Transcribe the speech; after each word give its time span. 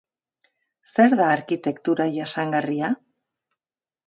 Zer 0.99 1.13
da 1.19 1.27
arkitektura 1.33 2.09
jasangarria? 2.17 2.91